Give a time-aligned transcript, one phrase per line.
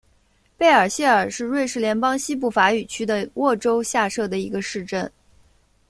[0.57, 5.11] 贝尔谢尔是瑞士联邦西部法语区的沃州下设的一个市镇。